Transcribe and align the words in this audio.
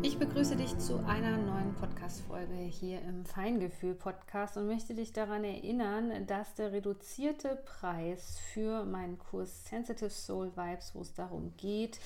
Ich 0.00 0.16
begrüße 0.16 0.54
dich 0.54 0.78
zu 0.78 1.04
einer 1.06 1.36
neuen 1.36 1.74
Podcast-Folge 1.74 2.54
hier 2.54 3.02
im 3.02 3.24
Feingefühl-Podcast 3.24 4.56
und 4.56 4.68
möchte 4.68 4.94
dich 4.94 5.12
daran 5.12 5.42
erinnern, 5.42 6.24
dass 6.28 6.54
der 6.54 6.70
reduzierte 6.70 7.58
Preis 7.64 8.38
für 8.52 8.84
meinen 8.84 9.18
Kurs 9.18 9.64
Sensitive 9.66 10.10
Soul 10.10 10.52
Vibes, 10.56 10.94
wo 10.94 11.00
es 11.00 11.14
darum 11.14 11.52
geht, 11.56 11.98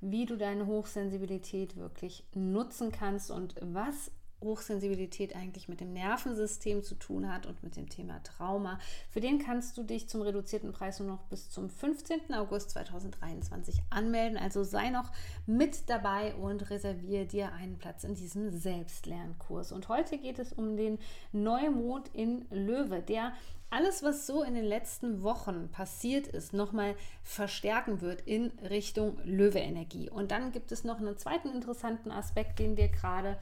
wie 0.00 0.26
du 0.26 0.36
deine 0.36 0.66
Hochsensibilität 0.66 1.76
wirklich 1.76 2.24
nutzen 2.34 2.90
kannst 2.90 3.30
und 3.30 3.54
was 3.60 4.10
Hochsensibilität 4.40 5.34
eigentlich 5.34 5.68
mit 5.68 5.80
dem 5.80 5.92
Nervensystem 5.92 6.82
zu 6.82 6.94
tun 6.94 7.32
hat 7.32 7.46
und 7.46 7.62
mit 7.62 7.76
dem 7.76 7.88
Thema 7.88 8.22
Trauma. 8.22 8.78
Für 9.10 9.20
den 9.20 9.38
kannst 9.38 9.76
du 9.78 9.82
dich 9.82 10.08
zum 10.08 10.22
reduzierten 10.22 10.72
Preis 10.72 11.00
nur 11.00 11.08
noch 11.08 11.22
bis 11.24 11.50
zum 11.50 11.70
15. 11.70 12.34
August 12.34 12.70
2023 12.70 13.82
anmelden. 13.90 14.38
Also 14.38 14.62
sei 14.62 14.90
noch 14.90 15.10
mit 15.46 15.88
dabei 15.88 16.34
und 16.34 16.70
reserviere 16.70 17.26
dir 17.26 17.52
einen 17.52 17.78
Platz 17.78 18.04
in 18.04 18.14
diesem 18.14 18.50
Selbstlernkurs. 18.50 19.72
Und 19.72 19.88
heute 19.88 20.18
geht 20.18 20.38
es 20.38 20.52
um 20.52 20.76
den 20.76 20.98
Neumond 21.32 22.08
in 22.12 22.46
Löwe, 22.50 23.00
der 23.00 23.32
alles, 23.70 24.02
was 24.02 24.26
so 24.26 24.42
in 24.42 24.54
den 24.54 24.64
letzten 24.64 25.22
Wochen 25.22 25.68
passiert 25.70 26.28
ist, 26.28 26.52
nochmal 26.52 26.94
verstärken 27.22 28.00
wird 28.00 28.20
in 28.22 28.52
Richtung 28.70 29.18
Löwe-Energie. 29.24 30.08
Und 30.08 30.30
dann 30.30 30.52
gibt 30.52 30.70
es 30.70 30.84
noch 30.84 30.98
einen 30.98 31.18
zweiten 31.18 31.48
interessanten 31.48 32.10
Aspekt, 32.10 32.58
den 32.58 32.76
wir 32.76 32.88
gerade 32.88 33.38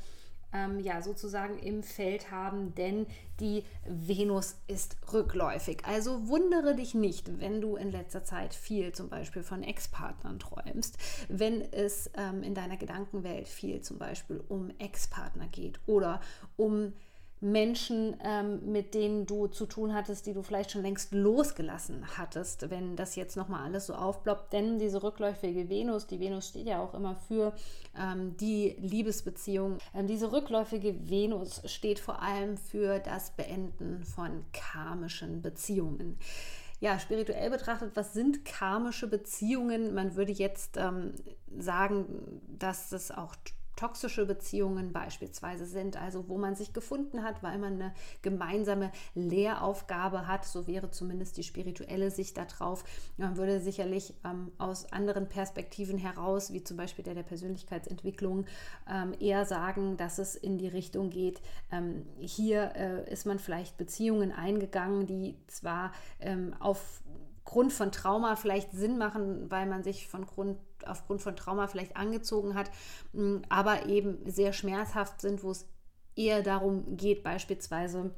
ähm, 0.55 0.81
ja 0.81 1.03
sozusagen 1.03 1.59
im 1.59 1.83
Feld 1.83 2.31
haben, 2.31 2.75
denn 2.75 3.07
die 3.41 3.65
Venus 3.85 4.57
ist 4.69 4.97
rückläufig. 5.13 5.85
Also 5.85 6.29
wundere 6.29 6.75
dich 6.75 6.95
nicht, 6.95 7.41
wenn 7.41 7.61
du 7.61 7.77
in 7.77 7.91
letzter 7.91 8.25
Zeit 8.25 8.55
viel 8.55 8.93
zum 8.93 9.09
Beispiel 9.09 9.43
von 9.43 9.63
Ex-Partnern 9.63 10.39
träumst, 10.39 10.97
wenn 11.29 11.61
es 11.61 12.11
ähm, 12.17 12.43
in 12.43 12.55
deiner 12.55 12.77
Gedankenwelt 12.77 13.49
viel 13.49 13.83
zum 13.83 13.99
Beispiel 13.99 14.43
um 14.49 14.71
Ex-Partner 14.79 15.49
geht 15.49 15.81
oder 15.87 16.21
um 16.57 16.93
Menschen, 17.45 18.17
ähm, 18.25 18.73
mit 18.73 18.95
denen 18.95 19.27
du 19.27 19.49
zu 19.49 19.67
tun 19.67 19.93
hattest, 19.93 20.27
die 20.27 20.33
du 20.33 20.43
vielleicht 20.43 20.71
schon 20.71 20.81
längst 20.81 21.13
losgelassen 21.13 22.03
hattest, 22.17 22.71
wenn 22.71 22.97
das 22.97 23.17
jetzt 23.17 23.37
nochmal 23.37 23.65
alles 23.65 23.87
so 23.87 23.95
aufploppt. 23.95 24.53
Denn 24.55 24.79
diese 24.79 25.03
rückläufige 25.03 25.69
Venus, 25.69 26.07
die 26.07 26.21
Venus 26.21 26.49
steht 26.49 26.67
ja 26.67 26.83
auch 26.83 26.95
immer 26.95 27.17
für 27.29 27.53
ähm, 27.99 28.35
die 28.39 28.77
Liebesbeziehung. 28.81 29.79
Ähm, 29.95 30.07
diese 30.07 30.33
rückläufige 30.33 31.09
Venus 31.09 31.61
steht 31.67 31.99
vor 31.99 32.23
allem 32.23 32.57
für 32.57 32.99
das 32.99 33.31
Beenden 33.33 34.03
von 34.05 34.45
karmischen 34.53 35.43
Beziehungen 35.43 36.19
ja, 36.81 36.99
spirituell 36.99 37.49
betrachtet, 37.49 37.93
was 37.95 38.13
sind 38.13 38.45
karmische 38.45 39.07
Beziehungen? 39.07 39.95
Man 39.95 40.17
würde 40.17 40.33
jetzt 40.33 40.77
ähm, 40.77 41.15
sagen, 41.57 42.43
dass 42.59 42.93
es 42.93 43.11
auch 43.11 43.35
toxische 43.77 44.27
Beziehungen 44.27 44.93
beispielsweise 44.93 45.67
sind, 45.67 46.01
also 46.01 46.29
wo 46.29 46.39
man 46.39 46.55
sich 46.55 46.73
gefunden 46.73 47.23
hat, 47.23 47.43
weil 47.43 47.59
man 47.59 47.75
eine 47.75 47.95
gemeinsame 48.23 48.91
Lehraufgabe 49.15 50.27
hat, 50.27 50.45
so 50.45 50.67
wäre 50.67 50.91
zumindest 50.91 51.37
die 51.37 51.43
spirituelle 51.43 52.11
Sicht 52.11 52.37
darauf. 52.37 52.85
Man 53.17 53.37
würde 53.37 53.61
sicherlich 53.61 54.15
ähm, 54.25 54.53
aus 54.59 54.93
anderen 54.93 55.29
Perspektiven 55.29 55.99
heraus, 55.99 56.53
wie 56.53 56.63
zum 56.63 56.77
Beispiel 56.77 57.05
der 57.05 57.15
der 57.15 57.23
Persönlichkeitsentwicklung, 57.23 58.47
ähm, 58.91 59.15
eher 59.19 59.45
sagen, 59.47 59.97
dass 59.97 60.19
es 60.19 60.37
in 60.37 60.59
die 60.59 60.69
Richtung 60.69 61.11
geht, 61.11 61.41
ähm, 61.71 62.07
hier 62.19 62.73
äh, 62.77 63.13
ist 63.13 63.27
man 63.27 63.39
vielleicht 63.39 63.77
Beziehungen 63.77 64.33
eingegangen, 64.33 65.07
die 65.07 65.37
zwar 65.47 65.93
ähm, 66.21 66.55
aufgrund 67.45 67.73
von 67.73 67.93
Trauma 67.93 68.37
vielleicht 68.37 68.73
Sinn 68.73 68.99
machen, 68.99 69.51
weil 69.51 69.67
man 69.67 69.83
sich 69.83 70.09
von 70.09 70.27
Grund 70.27 70.59
aufgrund 70.87 71.23
von 71.23 71.37
Trauma 71.37 71.67
vielleicht 71.67 71.97
angezogen 71.97 72.55
hat, 72.55 72.71
aber 73.49 73.87
eben 73.87 74.19
sehr 74.31 74.53
schmerzhaft 74.53 75.21
sind, 75.21 75.43
wo 75.43 75.51
es 75.51 75.67
eher 76.17 76.43
darum 76.43 76.97
geht, 76.97 77.23
beispielsweise 77.23 78.15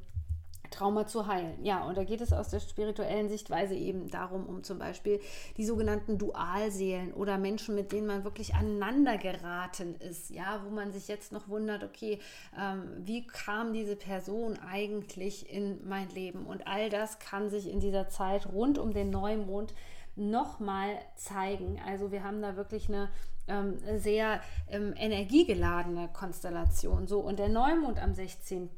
Trauma 0.70 1.06
zu 1.06 1.26
heilen. 1.26 1.64
Ja, 1.64 1.84
und 1.84 1.96
da 1.96 2.04
geht 2.04 2.20
es 2.20 2.32
aus 2.32 2.48
der 2.48 2.60
spirituellen 2.60 3.28
Sichtweise 3.28 3.74
eben 3.74 4.08
darum, 4.08 4.46
um 4.46 4.62
zum 4.62 4.78
Beispiel 4.78 5.20
die 5.56 5.64
sogenannten 5.64 6.18
Dualseelen 6.18 7.12
oder 7.12 7.38
Menschen, 7.38 7.74
mit 7.74 7.92
denen 7.92 8.06
man 8.06 8.24
wirklich 8.24 8.54
aneinander 8.54 9.18
geraten 9.18 9.96
ist, 9.96 10.30
ja, 10.30 10.62
wo 10.64 10.70
man 10.70 10.92
sich 10.92 11.08
jetzt 11.08 11.32
noch 11.32 11.48
wundert, 11.48 11.84
okay, 11.84 12.18
ähm, 12.58 12.82
wie 12.98 13.26
kam 13.26 13.72
diese 13.72 13.96
Person 13.96 14.58
eigentlich 14.58 15.52
in 15.52 15.86
mein 15.88 16.08
Leben? 16.10 16.46
Und 16.46 16.66
all 16.66 16.90
das 16.90 17.18
kann 17.18 17.50
sich 17.50 17.70
in 17.70 17.80
dieser 17.80 18.08
Zeit 18.08 18.46
rund 18.52 18.78
um 18.78 18.92
den 18.92 19.10
Neumond 19.10 19.74
nochmal 20.16 20.98
zeigen. 21.14 21.80
Also 21.86 22.10
wir 22.10 22.24
haben 22.24 22.40
da 22.40 22.56
wirklich 22.56 22.88
eine 22.88 23.10
ähm, 23.48 23.78
sehr 23.98 24.40
ähm, 24.68 24.94
energiegeladene 24.96 26.08
Konstellation. 26.12 27.06
So, 27.06 27.20
und 27.20 27.38
der 27.38 27.48
Neumond 27.48 28.02
am 28.02 28.14
16 28.14 28.70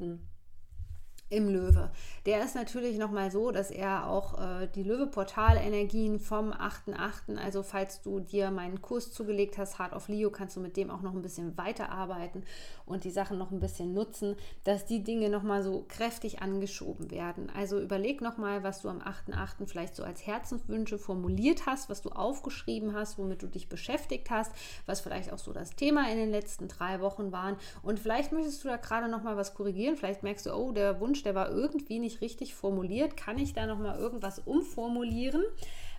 im 1.31 1.49
Löwe. 1.49 1.91
Der 2.27 2.43
ist 2.45 2.55
natürlich 2.55 2.99
nochmal 2.99 3.31
so, 3.31 3.51
dass 3.51 3.71
er 3.71 4.09
auch 4.09 4.39
äh, 4.39 4.69
die 4.75 4.83
Löwe-Portal-Energien 4.83 6.21
vom 6.21 6.53
8.8., 6.53 7.37
also 7.37 7.63
falls 7.63 8.01
du 8.03 8.21
dir 8.21 8.51
meinen 8.51 8.81
Kurs 8.81 9.13
zugelegt 9.13 9.59
hast, 9.59 9.79
Hard 9.79 9.93
of 9.93 10.09
Leo, 10.09 10.31
kannst 10.31 10.57
du 10.57 10.61
mit 10.61 10.77
dem 10.77 10.91
auch 10.91 11.03
noch 11.03 11.13
ein 11.13 11.23
bisschen 11.23 11.57
weiterarbeiten 11.59 12.45
und 12.87 13.05
die 13.05 13.11
Sachen 13.11 13.39
noch 13.39 13.51
ein 13.51 13.61
bisschen 13.61 13.93
nutzen, 13.93 14.37
dass 14.65 14.87
die 14.87 15.03
Dinge 15.03 15.29
nochmal 15.29 15.63
so 15.63 15.85
kräftig 15.89 16.41
angeschoben 16.41 17.11
werden. 17.11 17.51
Also 17.55 17.79
überleg 17.79 18.21
nochmal, 18.21 18.63
was 18.63 18.81
du 18.81 18.89
am 18.89 19.01
8.8. 19.01 19.67
vielleicht 19.67 19.95
so 19.95 20.05
als 20.05 20.27
Herzenswünsche 20.27 20.99
formuliert 20.99 21.67
hast, 21.67 21.91
was 21.91 22.01
du 22.01 22.11
aufgeschrieben 22.11 22.95
hast, 22.95 23.19
womit 23.19 23.43
du 23.43 23.47
dich 23.47 23.69
beschäftigt 23.69 24.31
hast, 24.31 24.53
was 24.87 25.01
vielleicht 25.01 25.33
auch 25.33 25.39
so 25.39 25.53
das 25.53 25.77
Thema 25.77 26.11
in 26.11 26.17
den 26.17 26.31
letzten 26.31 26.69
drei 26.69 27.01
Wochen 27.01 27.33
waren. 27.33 27.57
Und 27.83 27.99
vielleicht 27.99 28.33
möchtest 28.33 28.65
du 28.65 28.69
da 28.69 28.77
gerade 28.77 29.09
nochmal 29.09 29.37
was 29.37 29.55
korrigieren. 29.55 29.97
Vielleicht 29.97 30.23
merkst 30.23 30.47
du, 30.47 30.55
oh, 30.55 30.73
der 30.73 31.01
Wunsch 31.01 31.18
Wunsch, 31.19 31.23
der 31.25 31.35
war 31.35 31.51
irgendwie 31.51 31.99
nicht 31.99 32.21
richtig 32.21 32.55
formuliert. 32.55 33.17
Kann 33.17 33.39
ich 33.39 33.53
da 33.53 33.67
noch 33.67 33.79
mal 33.79 33.99
irgendwas 33.99 34.39
umformulieren? 34.39 35.43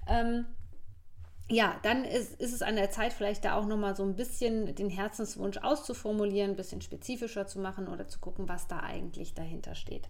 Ähm, 0.08 0.46
ja, 1.50 1.78
dann 1.84 2.06
ist, 2.06 2.40
ist, 2.40 2.54
es 2.54 2.62
an 2.62 2.76
der 2.76 2.92
Zeit, 2.92 3.12
vielleicht 3.12 3.44
da 3.44 3.56
auch 3.56 3.66
nochmal 3.66 3.96
so 3.96 4.04
ein 4.04 4.16
bisschen 4.16 4.76
den 4.76 4.90
Herzenswunsch 4.90 5.58
auszuformulieren, 5.58 6.52
ein 6.52 6.56
bisschen 6.56 6.82
spezifischer 6.82 7.48
zu 7.48 7.60
machen 7.60 7.88
oder 7.88 8.08
zu 8.08 8.20
gucken, 8.20 8.48
was 8.48 8.68
da 8.68 8.80
eigentlich 8.80 9.34
dahinter 9.34 9.76
steht. 9.76 10.08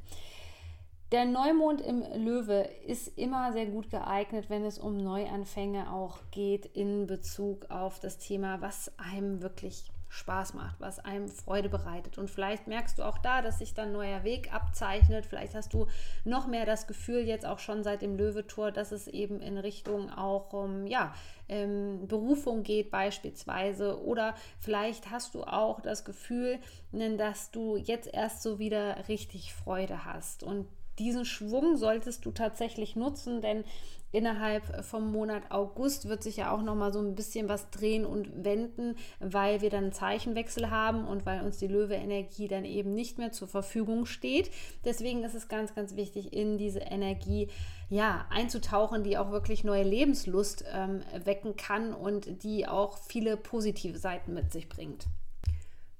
Der 1.12 1.26
Neumond 1.26 1.81
im 1.81 2.03
Löwe 2.24 2.70
ist 2.86 3.18
immer 3.18 3.52
sehr 3.52 3.66
gut 3.66 3.90
geeignet, 3.90 4.50
wenn 4.50 4.64
es 4.64 4.78
um 4.78 4.97
Neuanfänge 4.97 5.91
auch 5.91 6.20
geht 6.30 6.68
in 6.68 7.08
Bezug 7.08 7.72
auf 7.72 8.00
das 8.00 8.20
Thema, 8.20 8.62
was 8.62 8.91
einem 9.00 9.41
wirklich 9.41 9.86
Spaß 10.09 10.56
macht, 10.56 10.80
was 10.80 11.00
einem 11.00 11.28
Freude 11.28 11.70
bereitet. 11.70 12.18
Und 12.18 12.30
vielleicht 12.30 12.68
merkst 12.68 12.97
du 12.97 13.03
auch 13.03 13.20
da, 13.20 13.42
dass 13.42 13.59
sich 13.59 13.74
dann 13.74 13.92
neuer 13.92 14.24
Weg 14.24 14.53
abzeichnet. 14.53 15.25
Vielleicht 15.25 15.53
hast 15.53 15.74
du 15.74 15.88
noch 16.25 16.47
mehr 16.47 16.66
das 16.66 16.88
Gefühl 16.88 17.22
jetzt 17.22 17.46
auch 17.46 17.59
schon 17.59 17.84
seit 17.84 18.02
dem 18.02 18.18
Löwetor, 18.18 18.72
dass 18.72 18.92
es 18.92 19.08
eben 19.08 19.40
in 19.40 19.58
Richtung 19.58 20.09
auch 20.09 20.52
um, 20.52 20.88
ja, 20.88 21.14
ähm, 21.47 22.08
Berufung 22.08 22.64
geht 22.64 22.90
beispielsweise. 22.90 24.03
Oder 24.03 24.34
vielleicht 24.59 25.12
hast 25.12 25.36
du 25.36 25.44
auch 25.44 25.80
das 25.80 26.06
Gefühl, 26.06 26.59
dass 26.91 27.52
du 27.52 27.78
jetzt 27.78 28.12
erst 28.12 28.41
so 28.41 28.58
wieder 28.58 29.08
richtig 29.08 29.53
Freude 29.53 30.05
hast. 30.05 30.44
Und 30.44 30.67
diesen 30.99 31.25
Schwung 31.25 31.78
solltest 31.78 32.25
du 32.25 32.31
tatsächlich 32.31 32.96
nutzen, 32.96 33.41
denn 33.41 33.63
innerhalb 34.11 34.84
vom 34.85 35.11
Monat 35.11 35.51
August 35.51 36.09
wird 36.09 36.23
sich 36.23 36.37
ja 36.37 36.51
auch 36.51 36.61
noch 36.61 36.75
mal 36.75 36.91
so 36.91 36.99
ein 36.99 37.16
bisschen 37.16 37.47
was 37.47 37.69
drehen 37.69 38.05
und 38.05 38.43
wenden, 38.43 38.96
weil 39.19 39.61
wir 39.61 39.69
dann 39.69 39.85
einen 39.85 39.93
Zeichenwechsel 39.93 40.69
haben 40.72 41.07
und 41.07 41.25
weil 41.25 41.41
uns 41.41 41.57
die 41.57 41.67
Löwe-Energie 41.67 42.47
dann 42.47 42.66
eben 42.66 42.93
nicht 42.96 43.17
mehr 43.17 43.31
zur 43.31 43.47
Verfügung 43.47 44.05
steht. 44.05 44.49
Deswegen 44.84 45.23
ist 45.23 45.35
es 45.35 45.47
ganz, 45.47 45.75
ganz 45.75 45.96
wichtig, 45.96 46.34
in 46.34 46.57
diese 46.57 46.79
Energie 46.79 47.49
ja 47.90 48.25
einzutauchen, 48.29 49.03
die 49.03 49.17
auch 49.17 49.31
wirklich 49.31 49.63
neue 49.63 49.84
Lebenslust 49.84 50.63
ähm, 50.72 51.02
wecken 51.23 51.55
kann 51.55 51.93
und 51.93 52.43
die 52.43 52.67
auch 52.67 52.97
viele 52.97 53.37
positive 53.37 53.97
Seiten 53.97 54.34
mit 54.34 54.52
sich 54.52 54.69
bringt. 54.69 55.05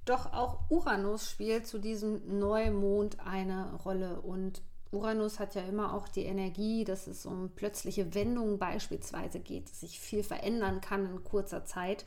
Doch 0.04 0.32
auch 0.32 0.58
Uranus 0.70 1.30
spielt 1.30 1.66
zu 1.66 1.78
diesem 1.78 2.40
Neumond 2.40 3.18
eine 3.24 3.74
Rolle 3.84 4.20
und 4.20 4.62
Uranus 4.92 5.38
hat 5.38 5.54
ja 5.54 5.62
immer 5.62 5.94
auch 5.94 6.08
die 6.08 6.24
Energie, 6.24 6.84
dass 6.84 7.06
es 7.06 7.24
um 7.24 7.50
plötzliche 7.50 8.14
Wendungen 8.14 8.58
beispielsweise 8.58 9.38
geht, 9.38 9.70
dass 9.70 9.80
sich 9.80 10.00
viel 10.00 10.22
verändern 10.22 10.80
kann 10.80 11.06
in 11.06 11.22
kurzer 11.22 11.64
Zeit. 11.64 12.04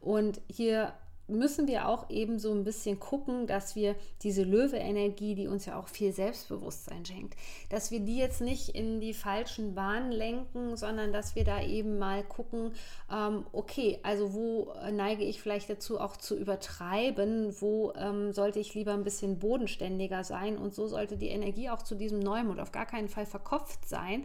Und 0.00 0.40
hier 0.48 0.92
müssen 1.28 1.66
wir 1.66 1.88
auch 1.88 2.08
eben 2.10 2.38
so 2.38 2.52
ein 2.52 2.64
bisschen 2.64 3.00
gucken, 3.00 3.46
dass 3.46 3.74
wir 3.76 3.96
diese 4.22 4.42
Löwe-Energie, 4.44 5.34
die 5.34 5.48
uns 5.48 5.66
ja 5.66 5.78
auch 5.78 5.88
viel 5.88 6.12
Selbstbewusstsein 6.12 7.04
schenkt, 7.04 7.36
dass 7.68 7.90
wir 7.90 8.00
die 8.00 8.16
jetzt 8.16 8.40
nicht 8.40 8.70
in 8.70 9.00
die 9.00 9.14
falschen 9.14 9.74
Bahnen 9.74 10.12
lenken, 10.12 10.76
sondern 10.76 11.12
dass 11.12 11.34
wir 11.34 11.44
da 11.44 11.62
eben 11.62 11.98
mal 11.98 12.22
gucken, 12.22 12.72
ähm, 13.12 13.44
okay, 13.52 13.98
also 14.02 14.34
wo 14.34 14.72
neige 14.92 15.24
ich 15.24 15.40
vielleicht 15.40 15.68
dazu 15.68 16.00
auch 16.00 16.16
zu 16.16 16.36
übertreiben, 16.36 17.54
wo 17.60 17.92
ähm, 17.96 18.32
sollte 18.32 18.60
ich 18.60 18.74
lieber 18.74 18.92
ein 18.92 19.04
bisschen 19.04 19.38
bodenständiger 19.38 20.24
sein 20.24 20.56
und 20.56 20.74
so 20.74 20.86
sollte 20.86 21.16
die 21.16 21.28
Energie 21.28 21.70
auch 21.70 21.82
zu 21.82 21.94
diesem 21.94 22.20
Neumond 22.20 22.60
auf 22.60 22.72
gar 22.72 22.86
keinen 22.86 23.08
Fall 23.08 23.26
verkopft 23.26 23.88
sein. 23.88 24.24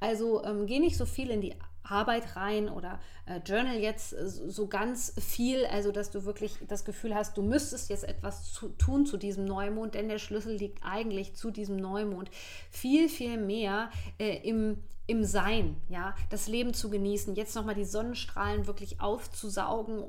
Also 0.00 0.44
ähm, 0.44 0.66
geh 0.66 0.78
nicht 0.78 0.96
so 0.96 1.06
viel 1.06 1.30
in 1.30 1.40
die 1.40 1.54
Arbeit 1.90 2.36
rein 2.36 2.68
oder 2.68 3.00
äh, 3.26 3.40
Journal 3.44 3.78
jetzt 3.78 4.12
äh, 4.12 4.28
so 4.28 4.66
ganz 4.66 5.14
viel, 5.18 5.66
also 5.66 5.92
dass 5.92 6.10
du 6.10 6.24
wirklich 6.24 6.56
das 6.66 6.84
Gefühl 6.84 7.14
hast, 7.14 7.36
du 7.36 7.42
müsstest 7.42 7.90
jetzt 7.90 8.04
etwas 8.04 8.52
zu, 8.52 8.68
tun 8.70 9.06
zu 9.06 9.16
diesem 9.16 9.44
Neumond, 9.44 9.94
denn 9.94 10.08
der 10.08 10.18
Schlüssel 10.18 10.56
liegt 10.56 10.82
eigentlich 10.82 11.34
zu 11.34 11.50
diesem 11.50 11.76
Neumond. 11.76 12.30
Viel, 12.70 13.08
viel 13.08 13.38
mehr 13.38 13.90
äh, 14.18 14.36
im, 14.48 14.82
im 15.06 15.24
Sein, 15.24 15.76
ja, 15.88 16.14
das 16.30 16.48
Leben 16.48 16.74
zu 16.74 16.90
genießen, 16.90 17.34
jetzt 17.34 17.54
nochmal 17.54 17.74
die 17.74 17.84
Sonnenstrahlen 17.84 18.66
wirklich 18.66 19.00
aufzusaugen, 19.00 20.04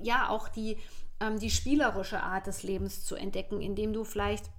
ja, 0.00 0.28
auch 0.28 0.48
die, 0.48 0.76
ähm, 1.20 1.38
die 1.38 1.50
spielerische 1.50 2.22
Art 2.22 2.46
des 2.46 2.62
Lebens 2.62 3.04
zu 3.04 3.14
entdecken, 3.14 3.60
indem 3.60 3.92
du 3.92 4.04
vielleicht 4.04 4.50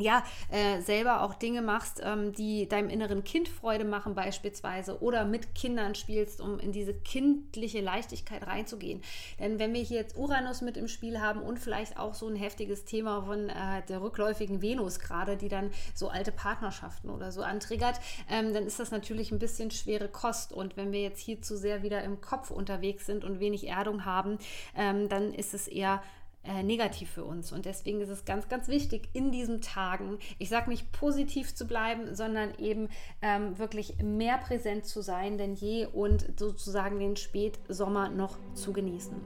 ja, 0.00 0.24
äh, 0.50 0.80
selber 0.80 1.22
auch 1.22 1.34
Dinge 1.34 1.60
machst, 1.60 2.00
ähm, 2.04 2.32
die 2.32 2.68
deinem 2.68 2.88
inneren 2.88 3.24
Kind 3.24 3.48
Freude 3.48 3.84
machen 3.84 4.14
beispielsweise 4.14 5.02
oder 5.02 5.24
mit 5.24 5.56
Kindern 5.56 5.96
spielst, 5.96 6.40
um 6.40 6.60
in 6.60 6.70
diese 6.70 6.94
kindliche 6.94 7.80
Leichtigkeit 7.80 8.46
reinzugehen. 8.46 9.02
Denn 9.40 9.58
wenn 9.58 9.74
wir 9.74 9.82
hier 9.82 9.98
jetzt 9.98 10.16
Uranus 10.16 10.60
mit 10.60 10.76
im 10.76 10.86
Spiel 10.86 11.20
haben 11.20 11.42
und 11.42 11.58
vielleicht 11.58 11.98
auch 11.98 12.14
so 12.14 12.28
ein 12.28 12.36
heftiges 12.36 12.84
Thema 12.84 13.22
von 13.22 13.48
äh, 13.48 13.82
der 13.88 14.00
rückläufigen 14.00 14.62
Venus 14.62 15.00
gerade, 15.00 15.36
die 15.36 15.48
dann 15.48 15.72
so 15.94 16.08
alte 16.08 16.30
Partnerschaften 16.30 17.10
oder 17.10 17.32
so 17.32 17.42
antriggert, 17.42 17.98
ähm, 18.30 18.54
dann 18.54 18.66
ist 18.66 18.78
das 18.78 18.92
natürlich 18.92 19.32
ein 19.32 19.40
bisschen 19.40 19.72
schwere 19.72 20.08
Kost. 20.08 20.52
Und 20.52 20.76
wenn 20.76 20.92
wir 20.92 21.02
jetzt 21.02 21.20
hier 21.20 21.42
zu 21.42 21.56
sehr 21.56 21.82
wieder 21.82 22.04
im 22.04 22.20
Kopf 22.20 22.52
unterwegs 22.52 23.04
sind 23.04 23.24
und 23.24 23.40
wenig 23.40 23.66
Erdung 23.66 24.04
haben, 24.04 24.38
ähm, 24.76 25.08
dann 25.08 25.34
ist 25.34 25.54
es 25.54 25.66
eher 25.66 26.02
äh, 26.44 26.62
negativ 26.62 27.10
für 27.10 27.24
uns. 27.24 27.52
Und 27.52 27.64
deswegen 27.64 28.00
ist 28.00 28.08
es 28.08 28.24
ganz, 28.24 28.48
ganz 28.48 28.68
wichtig, 28.68 29.08
in 29.12 29.30
diesen 29.30 29.60
Tagen, 29.60 30.18
ich 30.38 30.48
sage 30.48 30.70
nicht 30.70 30.92
positiv 30.92 31.54
zu 31.54 31.66
bleiben, 31.66 32.14
sondern 32.14 32.54
eben 32.58 32.88
ähm, 33.22 33.58
wirklich 33.58 33.96
mehr 34.02 34.38
präsent 34.38 34.86
zu 34.86 35.02
sein 35.02 35.36
denn 35.36 35.54
je 35.54 35.86
und 35.86 36.38
sozusagen 36.38 36.98
den 36.98 37.16
Spätsommer 37.16 38.08
noch 38.08 38.38
zu 38.54 38.72
genießen. 38.72 39.16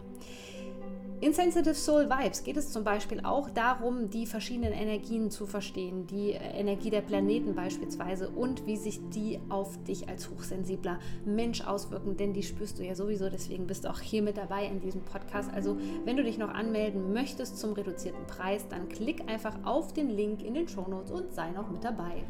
In 1.23 1.33
Sensitive 1.33 1.77
Soul 1.77 2.11
Vibes 2.11 2.43
geht 2.43 2.57
es 2.57 2.73
zum 2.73 2.83
Beispiel 2.83 3.21
auch 3.23 3.49
darum, 3.49 4.11
die 4.11 4.27
verschiedenen 4.27 4.73
Energien 4.73 5.31
zu 5.31 5.47
verstehen, 5.47 6.05
die 6.09 6.33
äh, 6.33 6.39
Energie 6.39 6.91
der 6.91 7.01
Planeten 7.01 7.55
beispielsweise 7.55 8.29
und 8.29 8.67
wie 8.67 8.77
sich 8.77 8.99
die 9.11 9.39
auf 9.49 9.81
dich 9.85 10.09
als 10.09 10.29
hochsensibler 10.29 10.99
Mensch 11.25 11.61
auswirken, 11.61 12.17
denn 12.17 12.33
die 12.33 12.43
spürst 12.43 12.81
du 12.81 12.83
ja 12.83 12.97
sowieso, 12.97 13.31
deswegen 13.31 13.69
bist 13.69 13.85
du 13.85 13.91
auch 13.91 14.01
hier 14.01 14.21
mit 14.21 14.37
dabei 14.37 14.67
in 14.67 14.81
diesem 14.81 15.03
Podcast. 15.03 15.49
Also 15.55 15.77
wenn 16.05 16.17
du 16.17 16.25
dich 16.25 16.39
noch 16.39 16.53
anmelden 16.53 17.13
möchtest 17.13 17.57
zum 17.57 17.75
reduzierten 17.75 18.27
Preis, 18.27 18.67
dann 18.67 18.89
klick 18.89 19.31
einfach 19.31 19.55
auf 19.63 19.93
den 19.93 20.11
Link 20.11 20.43
in 20.43 20.55
den 20.55 20.67
Show 20.67 20.89
Notes 20.89 21.13
und 21.13 21.33
sei 21.33 21.53
noch 21.53 21.71
mit 21.71 21.85
dabei. 21.85 22.25